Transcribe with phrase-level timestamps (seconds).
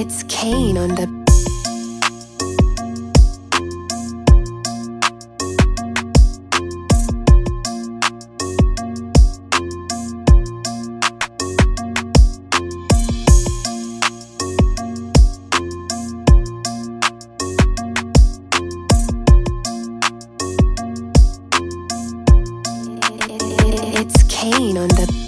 [0.00, 1.08] It's Kane on the
[24.00, 25.27] It's Kane on the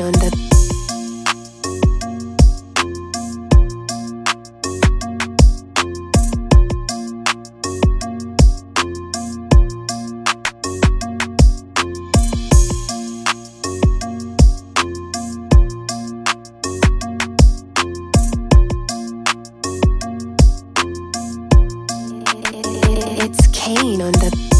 [0.00, 0.30] on the
[23.24, 24.51] It's Kane on the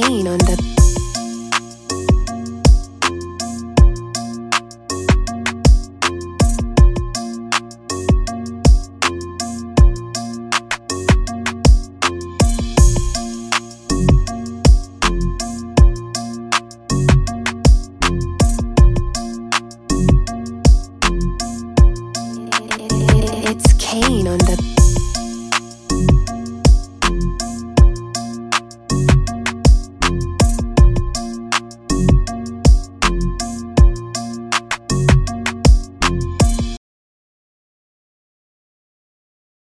[0.00, 0.77] pain on the